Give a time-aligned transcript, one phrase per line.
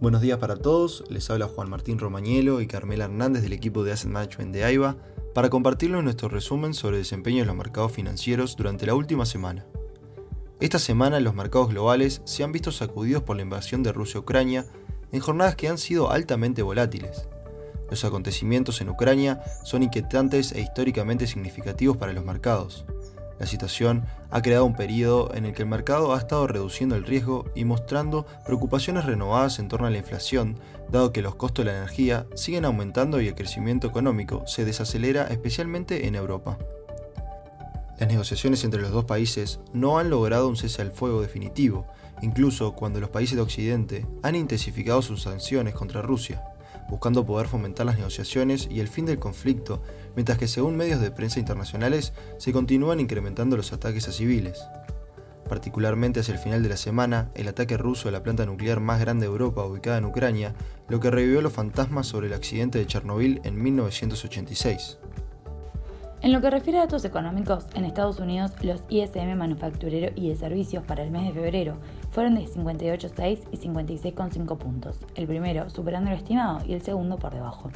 [0.00, 3.92] Buenos días para todos, les habla Juan Martín Romañelo y Carmela Hernández del equipo de
[3.92, 4.96] Asset Management de AIBA
[5.34, 9.66] para compartirles nuestro resumen sobre el desempeño de los mercados financieros durante la última semana.
[10.58, 14.20] Esta semana los mercados globales se han visto sacudidos por la invasión de Rusia a
[14.22, 14.64] Ucrania
[15.12, 17.28] en jornadas que han sido altamente volátiles.
[17.90, 22.86] Los acontecimientos en Ucrania son inquietantes e históricamente significativos para los mercados,
[23.40, 27.06] la situación ha creado un periodo en el que el mercado ha estado reduciendo el
[27.06, 31.72] riesgo y mostrando preocupaciones renovadas en torno a la inflación, dado que los costos de
[31.72, 36.58] la energía siguen aumentando y el crecimiento económico se desacelera especialmente en Europa.
[37.98, 41.86] Las negociaciones entre los dos países no han logrado un cese al fuego definitivo,
[42.20, 46.42] incluso cuando los países de Occidente han intensificado sus sanciones contra Rusia
[46.88, 49.82] buscando poder fomentar las negociaciones y el fin del conflicto,
[50.14, 54.62] mientras que según medios de prensa internacionales se continúan incrementando los ataques a civiles.
[55.48, 59.00] Particularmente hacia el final de la semana, el ataque ruso a la planta nuclear más
[59.00, 60.54] grande de Europa ubicada en Ucrania,
[60.88, 64.98] lo que revivió los fantasmas sobre el accidente de Chernobyl en 1986.
[66.22, 70.36] En lo que refiere a datos económicos, en Estados Unidos los ISM manufacturero y de
[70.36, 71.78] servicios para el mes de febrero
[72.10, 77.32] fueron de 58,6 y 56,5 puntos, el primero superando lo estimado y el segundo por
[77.32, 77.70] debajo.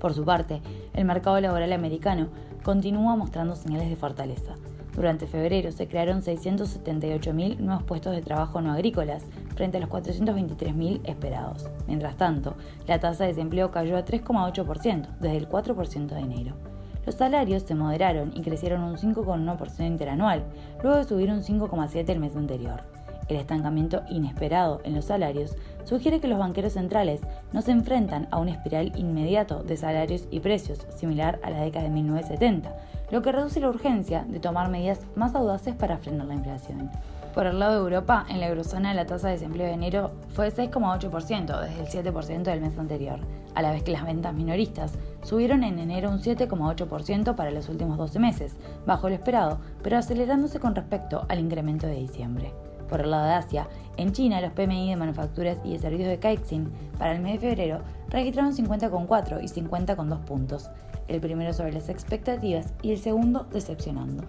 [0.00, 0.62] Por su parte,
[0.94, 2.28] el mercado laboral americano
[2.62, 4.54] continúa mostrando señales de fortaleza.
[4.94, 11.02] Durante febrero se crearon 678.000 nuevos puestos de trabajo no agrícolas frente a los 423.000
[11.04, 11.68] esperados.
[11.86, 16.77] Mientras tanto, la tasa de desempleo cayó a 3,8% desde el 4% de enero.
[17.06, 20.44] Los salarios se moderaron y crecieron un 5,1% interanual,
[20.82, 22.82] luego de subir un 5,7% el mes anterior.
[23.28, 27.20] El estancamiento inesperado en los salarios sugiere que los banqueros centrales
[27.52, 31.84] no se enfrentan a un espiral inmediato de salarios y precios similar a la década
[31.84, 32.74] de 1970,
[33.10, 36.90] lo que reduce la urgencia de tomar medidas más audaces para frenar la inflación.
[37.34, 40.50] Por el lado de Europa, en la eurozona la tasa de desempleo de enero fue
[40.50, 43.20] de 6,8% desde el 7% del mes anterior,
[43.54, 47.98] a la vez que las ventas minoristas subieron en enero un 7,8% para los últimos
[47.98, 48.56] 12 meses,
[48.86, 52.52] bajo lo esperado, pero acelerándose con respecto al incremento de diciembre.
[52.88, 53.68] Por el lado de Asia,
[53.98, 57.50] en China los PMI de manufacturas y de servicios de Caixin para el mes de
[57.50, 60.70] febrero registraron 50,4 y 50,2 puntos,
[61.06, 64.24] el primero sobre las expectativas y el segundo decepcionando.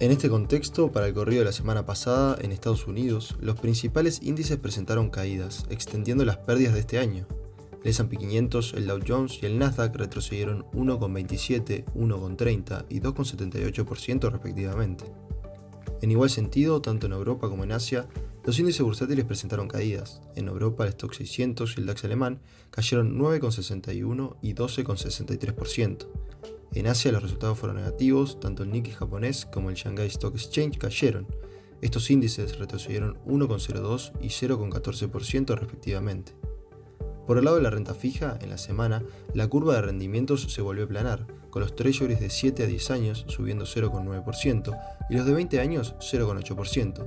[0.00, 4.20] En este contexto, para el corrido de la semana pasada, en Estados Unidos, los principales
[4.22, 7.28] índices presentaron caídas, extendiendo las pérdidas de este año.
[7.84, 15.04] El S&P 500, el Dow Jones y el Nasdaq retrocedieron 1,27, 1,30 y 2,78% respectivamente.
[16.02, 18.08] En igual sentido, tanto en Europa como en Asia,
[18.44, 20.20] los índices bursátiles presentaron caídas.
[20.34, 22.40] En Europa, el Stock 600 y el DAX alemán
[22.72, 26.06] cayeron 9,61 y 12,63%.
[26.74, 30.76] En Asia los resultados fueron negativos, tanto el Nikkei japonés como el Shanghai Stock Exchange
[30.76, 31.28] cayeron.
[31.80, 36.32] Estos índices retrocedieron 1,02 y 0,14% respectivamente.
[37.28, 40.62] Por el lado de la renta fija, en la semana, la curva de rendimientos se
[40.62, 44.76] volvió a planar, con los treasuries de 7 a 10 años subiendo 0,9%
[45.10, 47.06] y los de 20 años 0,8%,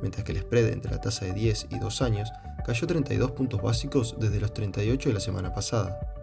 [0.00, 2.30] mientras que el spread entre la tasa de 10 y 2 años
[2.64, 6.17] cayó 32 puntos básicos desde los 38 de la semana pasada.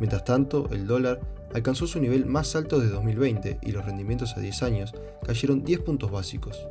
[0.00, 1.20] Mientras tanto, el dólar
[1.54, 4.94] alcanzó su nivel más alto desde 2020 y los rendimientos a 10 años
[5.24, 6.66] cayeron 10 puntos básicos.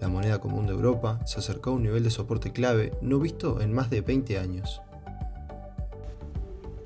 [0.00, 3.60] La moneda común de Europa se acercó a un nivel de soporte clave no visto
[3.60, 4.80] en más de 20 años.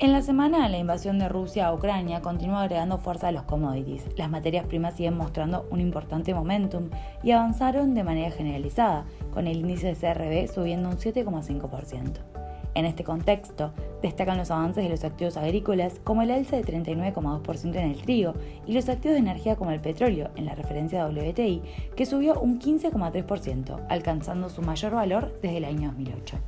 [0.00, 4.06] En la semana, la invasión de Rusia a Ucrania continúa agregando fuerza a los commodities.
[4.16, 6.88] Las materias primas siguen mostrando un importante momentum
[7.22, 12.39] y avanzaron de manera generalizada, con el índice de CRB subiendo un 7,5%.
[12.74, 13.72] En este contexto,
[14.02, 18.34] destacan los avances de los activos agrícolas como el alza de 39,2% en el trigo
[18.66, 21.62] y los activos de energía como el petróleo en la referencia WTI,
[21.96, 26.38] que subió un 15,3%, alcanzando su mayor valor desde el año 2008.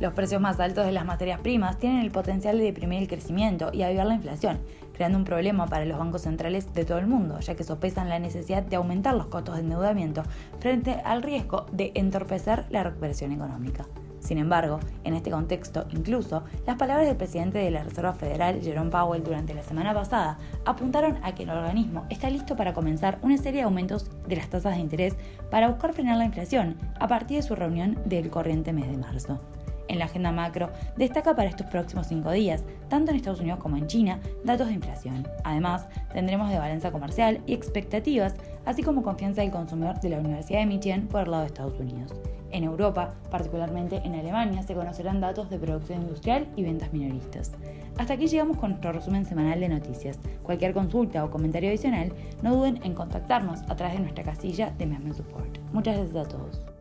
[0.00, 3.70] Los precios más altos de las materias primas tienen el potencial de deprimir el crecimiento
[3.72, 4.58] y avivar la inflación,
[4.92, 8.18] creando un problema para los bancos centrales de todo el mundo, ya que sopesan la
[8.18, 10.22] necesidad de aumentar los costos de endeudamiento
[10.58, 13.86] frente al riesgo de entorpecer la recuperación económica.
[14.24, 18.90] Sin embargo, en este contexto, incluso, las palabras del presidente de la Reserva Federal, Jerome
[18.90, 23.36] Powell, durante la semana pasada, apuntaron a que el organismo está listo para comenzar una
[23.36, 25.14] serie de aumentos de las tasas de interés
[25.50, 29.40] para buscar frenar la inflación a partir de su reunión del corriente mes de marzo.
[29.88, 33.76] En la agenda macro destaca para estos próximos cinco días, tanto en Estados Unidos como
[33.76, 35.28] en China, datos de inflación.
[35.44, 38.34] Además, tendremos de balanza comercial y expectativas,
[38.64, 41.78] así como confianza del consumidor de la Universidad de Michigan por el lado de Estados
[41.78, 42.14] Unidos.
[42.54, 47.50] En Europa, particularmente en Alemania, se conocerán datos de producción industrial y ventas minoristas.
[47.98, 50.20] Hasta aquí llegamos con nuestro resumen semanal de noticias.
[50.44, 52.12] Cualquier consulta o comentario adicional,
[52.42, 55.58] no duden en contactarnos a través de nuestra casilla de Management Support.
[55.72, 56.73] Muchas gracias a todos.